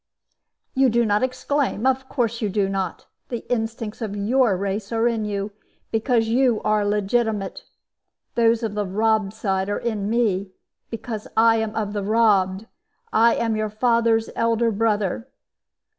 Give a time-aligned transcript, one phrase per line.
[0.73, 3.05] "You do not exclaim of course you do not.
[3.29, 5.51] The instincts of your race are in you,
[5.91, 7.65] because you are legitimate.
[8.33, 10.53] Those of the robbed side are in me,
[10.89, 12.65] because I am of the robbed.
[13.13, 15.27] I am your father's elder brother.